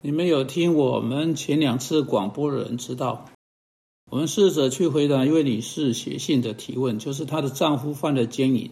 [0.00, 3.24] 你们有听我们前两次广播的人知道，
[4.08, 8.70] 我们试着去回答一位女士写信的提问，就是她的丈夫犯了奸淫，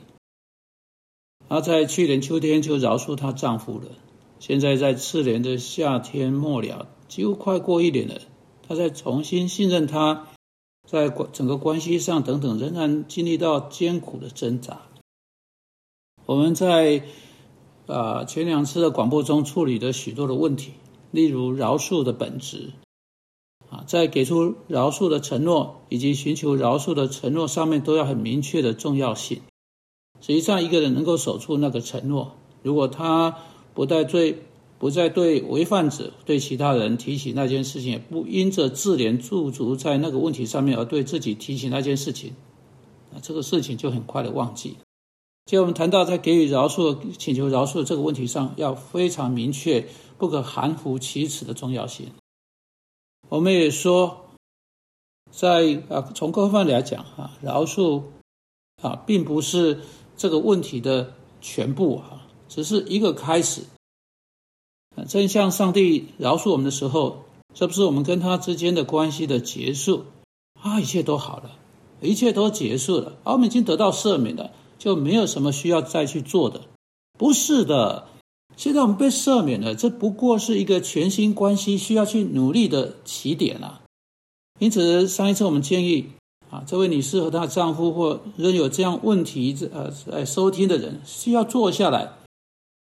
[1.49, 3.87] 她在去年秋天就饶恕她丈夫了。
[4.39, 8.21] 现在在次年的夏天末了，几乎快过一年了，
[8.69, 10.29] 她在重新信任他，
[10.89, 14.83] 在整个关系上等等，仍然经历到艰苦的挣扎。
[16.25, 17.03] 我们在
[17.89, 20.75] 啊前两次的广播中处理了许多的问题。
[21.17, 22.73] 例如饶恕的本质，
[23.71, 29.41] 啊，在给出饶恕的承诺以及寻求饶恕的承诺上面，都要很明确的重要性。
[30.21, 33.35] 实际上，一个人能够守住那个承诺，如果他
[33.73, 34.43] 不再对
[34.79, 42.35] 不再对违犯者、对其他人提起那件事情，也不因着自怜驻足在那个问题上面而对自己提起那件事情，
[43.11, 44.77] 那这个事情就很快的忘记。
[45.47, 49.87] 接我们谈到在给予饶恕、请求饶恕这个问题上，要非常明确、
[50.19, 52.11] 不可含糊其辞的重要性。
[53.29, 54.27] 我们也说，
[55.31, 58.03] 在啊，从各方面来讲啊，饶恕
[58.83, 59.79] 啊，并不是
[60.17, 63.63] 这个问题的全部啊，只是一个开始。
[65.07, 67.23] 真像上帝饶恕我们的时候，
[67.55, 70.07] 这不是我们跟他之间的关系的结束
[70.61, 71.53] 啊，一切都好了，
[72.01, 74.51] 一切都结束了，而我们已经得到赦免了。
[74.79, 76.61] 就没有什么需要再去做的，
[77.19, 78.07] 不是的。
[78.57, 83.83] 现在我们被赦免了，这不过是一个全新关系需要去努力的起点啊。
[84.59, 86.07] 因此，上一次我们建议
[86.49, 92.13] 啊，这位女士和她丈夫或仍有这样问题呃在收听的人，需要坐下来，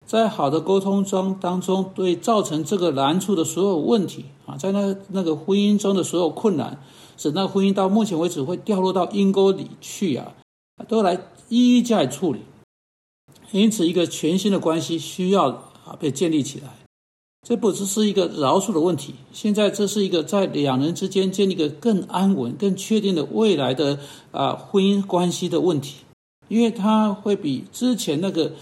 [0.06, 6.84] 在好的沟通中当中，对造成这个难处的所有问题啊，在那那个婚姻中的所有困难，
[7.18, 10.34] 使那婚姻到目前为止会掉落到阴沟里去啊，
[10.88, 11.20] 都来。
[11.50, 12.40] 一一加以处理，
[13.52, 15.50] 因此一个全新的关系需要
[15.86, 16.70] 啊被建立起来。
[17.46, 24.00] 这不只是一个饶恕的问题，现在这是一个在两人之间建立一个更安稳、更确定的未来的
[24.32, 26.06] 啊婚姻关系的问题，
[26.48, 28.54] 因为它会比之前那个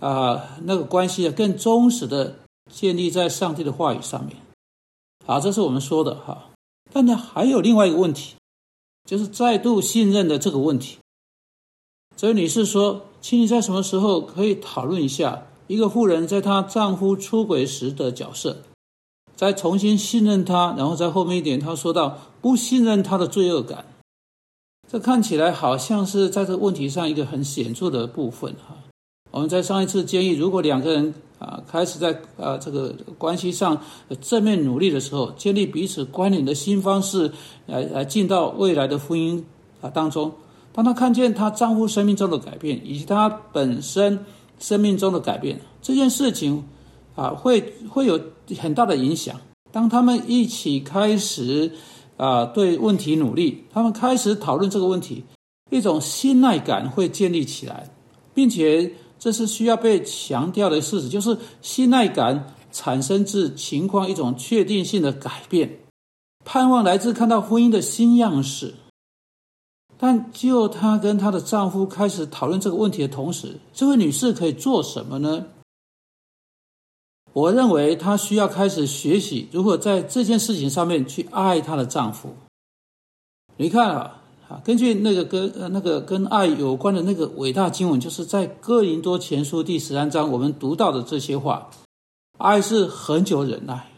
[0.00, 2.38] 啊那个关系啊更忠实的
[2.72, 4.34] 建立在上帝的话语上面。
[5.26, 6.46] 好，这是我们说的哈。
[6.90, 8.36] 但呢，还有另外一个问题，
[9.04, 10.96] 就是再度信任的这个问题。
[12.18, 18.56] 这位女士说：“请你在什么时候可以讨论一下一个妇人在她丈夫出轨时的角色，
[19.36, 23.84] 再重新信任他，然后在后面一点，她说到不信任他的罪恶感。
[24.90, 28.76] 这看起来好像是在这个问题上一个很显著的部分哈。
[29.30, 33.80] 我们在上一次建议，如果两个人啊开始在啊这个关系上
[34.20, 37.30] 正面努力的时候，建立彼此关联的新方式，
[37.66, 39.40] 来来进到未来的婚姻
[39.80, 40.32] 啊当中。”
[40.78, 44.24] 当她看见她丈夫生命中的改变，以及她本身
[44.60, 46.62] 生命中的改变，这件事情
[47.16, 48.20] 啊，会会有
[48.60, 49.34] 很大的影响。
[49.72, 51.72] 当他们一起开始
[52.16, 55.24] 啊对问题努力，他们开始讨论这个问题，
[55.68, 57.90] 一种信赖感会建立起来，
[58.32, 58.88] 并且
[59.18, 65.80] 这是需要被强调的事实，就是信赖感产生自情况一种确定性的改变，
[66.44, 68.74] 盼望来自看到婚姻的新样式。
[69.98, 75.46] 但就她跟她的丈夫开始讨论这个问题的同时，这位女士可以做什么呢？
[77.32, 82.30] 我认为她需要开始学习如何在这件事情上面去爱她的丈夫。
[83.56, 91.70] 你看啊，啊，根据那个跟呃那个跟爱有关的那个伟大经文，就是在哥林多前书第十三章我们读到的这些话：
[92.38, 93.90] 爱是恒久忍耐，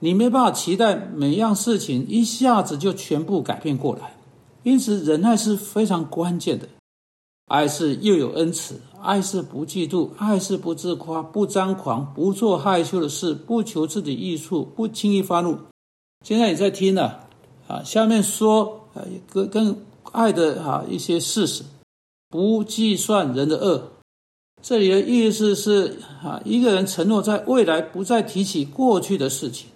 [0.00, 4.14] 你没办法期待每样事情一下子就全部改变过来。
[4.62, 6.68] 因此，忍耐是非常关键的。
[7.46, 15.58] 爱是又有恩慈，爱是不嫉妒，爱是不自夸，不张狂，不做害羞的事，不求自己益处，不轻易发怒。
[16.24, 17.14] 现在你在听呢，
[17.66, 21.64] 啊，下面说啊，跟跟爱的啊一些事实，
[22.30, 23.90] 不计算人的恶。
[24.62, 29.68] 这里的意思是啊，一个人承诺在未来不再提起过去的事情。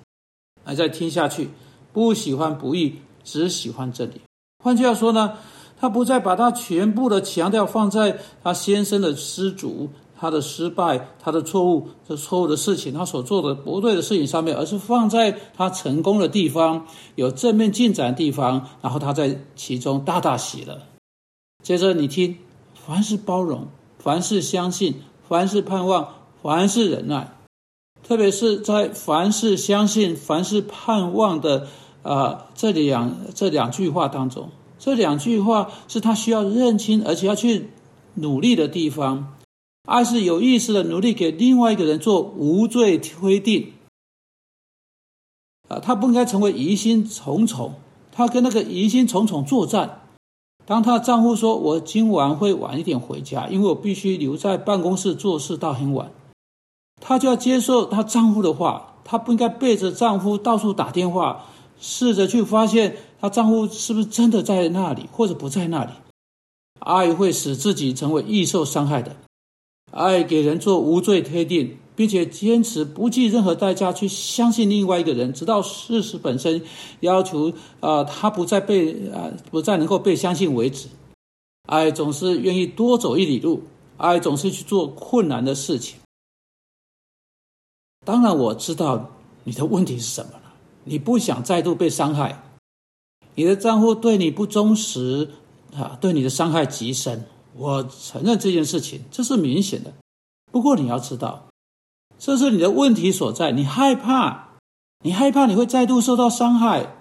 [0.65, 1.51] 还在听下去，
[1.93, 4.21] 不喜欢不义，只喜欢真理。
[4.67, 5.35] 换句话说呢，
[5.79, 16.85] 他不再把他全部的强调放在他先生的失足、他的失败、他的错误、这错误的事情、他所做的不对的事情上面，而是放在他成功的地方、
[17.15, 20.81] 有正面进展的地方，然后他在其中大大喜了。
[21.63, 22.39] 接着你听，
[22.75, 23.69] 凡是包容，
[24.01, 24.97] 凡是相信，
[25.29, 26.09] 凡是盼望，
[26.43, 27.37] 凡是忍耐，
[28.03, 31.69] 特别是在凡是相信、凡是盼望的。
[32.07, 37.71] 啊，这两这两句话当中，这两句话是他需要认清，而且要去
[38.15, 39.35] 努力的地方。
[39.89, 43.73] 爱是有意识的努力给另外一个人做无罪推定，
[45.69, 47.75] 啊，她不应该成为疑心重重，
[48.13, 50.03] 她跟那个疑心重重作战。
[50.65, 56.11] 当她丈夫说：“我今晚会晚一点回家，因为我必须留在办公室做事到很晚。”
[57.01, 61.47] 她就要接受她丈夫的话，她不应该背着丈夫到处打电话，
[61.79, 65.93] 试着去发现她丈夫是不是真的在那里，或者不在那里。
[66.79, 69.17] 爱会使自己成为易受伤害的，
[69.91, 76.63] 爱给人做无罪推定，并且坚持不计任何代价去相信另外一个人，直到事实本身
[77.01, 80.89] 要求啊他不再被啊不再能够被相信为止。
[81.67, 83.63] 爱总是愿意多走一里路，
[83.97, 85.99] 爱总是去做困难的事情。
[88.05, 89.11] 当然，我知道
[89.43, 90.33] 你的问题是什么，
[90.87, 92.43] 你不想再度被伤害，
[93.35, 95.29] 你的丈夫对你不忠实。
[95.77, 99.93] 啊，对你的伤害极深，我承认这件事情，这是明显的。
[100.51, 101.49] 不过你要知道，
[102.19, 103.53] 这是你的问题所在。
[103.53, 104.55] 你害怕，
[105.05, 106.97] 你害怕你会再度受到伤害，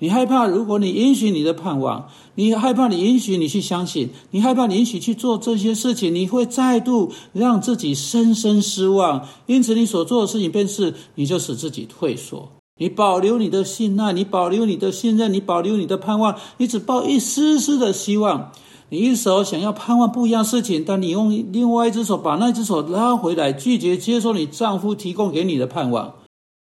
[0.00, 9.28] 你害怕如果你允许你的盼望，你害怕你允许你去相信，你害怕你允许去做这些事情，你会再度让自己深深失望。
[9.46, 12.50] 因此，你所做的事情便是，你就使自己退缩。
[12.78, 18.52] 你保留你的信赖，你保留你的信任，你保留你的盼望，你只抱一丝丝的希望。
[18.88, 26.14] 你一手想要盼望不一样事情，但你用另外一只手把那只手拉回来，拒绝接受你丈夫提供给你的盼望。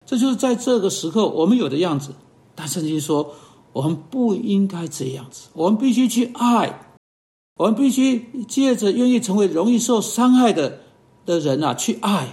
[0.06, 2.14] 这就是在这个时刻我们有的样子。
[2.54, 3.34] 但圣经说，
[3.72, 6.98] 我们不应该这样子，我们必须去爱，
[7.56, 10.82] 我们必须借着愿意成为容易受伤害的
[11.26, 12.28] 的人啊，去爱。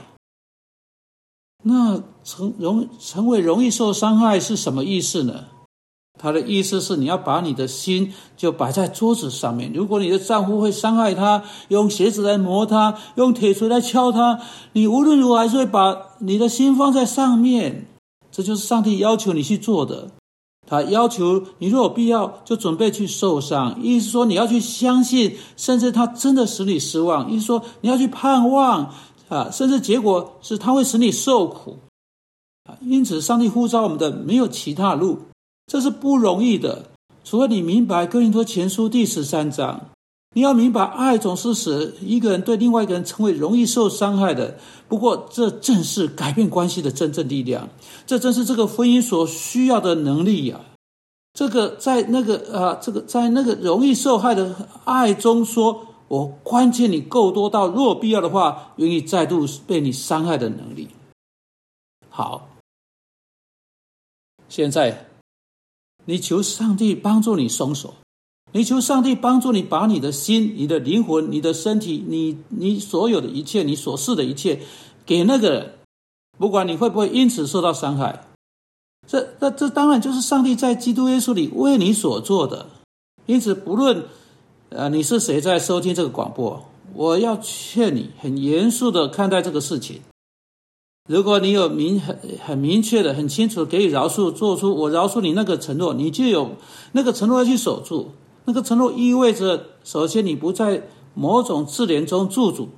[1.62, 5.45] 那成容成为容易受伤害是什么意思呢？
[6.19, 9.73] 他的意思是你要把你的心就摆在桌子上面。
[9.73, 14.39] 如果你的丈夫会伤害他，用鞋子来磨他，用铁锤来敲他，
[14.75, 17.87] 你无论如何还是会把你的心放在上面。
[18.31, 20.09] 这就是上帝要求你去做的。
[20.67, 27.31] 他要求你若有必要就准备去受伤，意思说你要去相信，甚至他真的使你失望。
[27.31, 28.95] 意思说你要去盼望。
[29.31, 31.79] 啊，甚至结果是它会使你受苦，
[32.65, 35.21] 啊，因此上帝呼召我们的没有其他路，
[35.69, 36.87] 这是不容易的。
[37.23, 39.81] 除了你明白哥林多前书第十三章，
[40.35, 44.59] 你要明白爱总是使一个人对另外一个人成为容易受伤害的。
[44.88, 47.69] 不过，这正是改变关系的真正力量，
[48.09, 50.61] 这正是这个婚姻所需要的能力呀。
[51.35, 55.87] 这个在那个啊，这个在那个容易受害的爱中说。
[56.11, 60.89] 我关切你够多到，若必要的话，愿意再度被你伤害的能力。
[62.09, 62.49] 好，
[64.49, 65.07] 现在
[66.07, 67.95] 你求上帝帮助你松手，
[68.51, 74.61] 你求上帝帮助你把你的心、你的灵魂、你的身体、你你所有的一切、你所示的一切，
[75.07, 75.79] 给那个人，
[76.37, 78.27] 不管你会不会因此受到伤害。
[79.07, 82.67] 这、这、这当然就是上帝在基督耶稣里为你所做的。
[83.27, 84.09] 因此，不论。
[84.71, 86.65] 呃，你是谁在收听这个广播？
[86.95, 90.01] 我要劝你很严肃的看待这个事情。
[91.09, 96.53] 如果你有明很很明确的、很清楚给予饶恕，做出我饶恕你那个承诺，你就有
[96.93, 98.13] 那个承诺要去守住。
[98.45, 102.69] 那个承诺意味着，首先你不在某种自怜中驻足，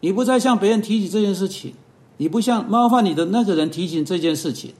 [0.00, 1.74] 你不再向别人提起这件事情，
[2.18, 4.74] 你不向冒犯你的那个人提醒这件事情。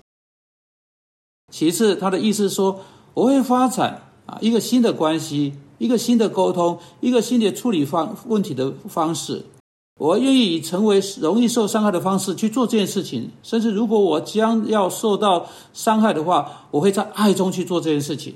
[1.52, 2.80] 其次，他的意思说，
[3.14, 5.54] 我会发展啊一个新的关系。
[5.78, 9.44] 一个新的沟通，一个新的处理方问题的方式，
[9.98, 13.30] 我愿意以成为容易受伤害的方式去做这件事情。
[13.42, 18.34] 甚至如果我将要受到伤害的话，我会在爱中去做这件事情。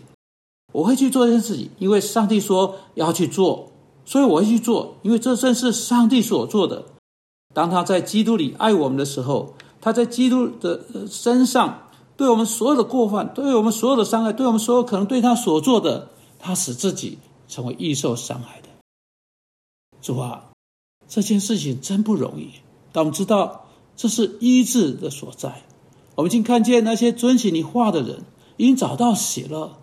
[0.73, 3.69] 我会去做这件事情，因为上帝说要去做，
[4.07, 6.83] 所以我会去做，因为这正是上帝所做的。
[7.53, 10.81] 当他在基督里爱我们的时候，他在基督的
[11.11, 16.09] 身上对我们所有的过犯，对我们所有的伤害，对我们所有可能对他所做的，
[16.39, 17.19] 他使自己。
[17.53, 18.69] 成为易受伤害的
[20.01, 20.51] 主啊，
[21.07, 22.51] 这件事情真不容易。
[22.93, 25.63] 但我们知道这是医治的所在。
[26.15, 28.25] 我们已经看见那些遵循你话的人，
[28.57, 29.83] 已经找到喜乐，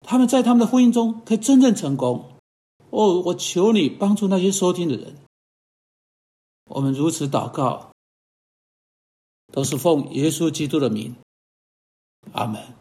[0.00, 2.32] 他们在他们的婚姻中可以真正成功。
[2.88, 5.14] 哦，我求你帮助那些收听的人。
[6.70, 7.92] 我们如此祷告，
[9.52, 11.14] 都是奉耶稣基督的名。
[12.32, 12.64] 阿门。